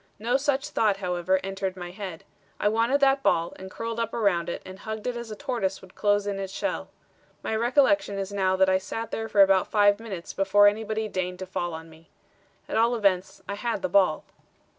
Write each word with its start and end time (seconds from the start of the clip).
No 0.17 0.35
such 0.35 0.69
thought, 0.69 0.97
however, 0.97 1.39
entered 1.43 1.77
my 1.77 1.91
head. 1.91 2.23
I 2.59 2.67
wanted 2.69 3.01
that 3.01 3.21
ball 3.21 3.53
and 3.57 3.69
curled 3.69 3.99
up 3.99 4.15
around 4.15 4.49
it 4.49 4.63
and 4.65 4.79
hugged 4.79 5.05
it 5.05 5.15
as 5.15 5.29
a 5.29 5.35
tortoise 5.35 5.79
would 5.79 5.93
close 5.93 6.25
in 6.25 6.39
its 6.39 6.51
shell. 6.51 6.89
My 7.43 7.55
recollection 7.55 8.17
is 8.17 8.31
now 8.33 8.55
that 8.55 8.67
I 8.67 8.79
sat 8.79 9.11
there 9.11 9.29
for 9.29 9.43
about 9.43 9.67
five 9.69 9.99
minutes 9.99 10.33
before 10.33 10.67
anybody 10.67 11.07
deigned 11.07 11.37
to 11.37 11.45
fall 11.45 11.75
on 11.75 11.87
me. 11.87 12.09
At 12.67 12.77
all 12.77 12.95
events, 12.95 13.43
I 13.47 13.53
had 13.53 13.83
the 13.83 13.89
ball. 13.89 14.23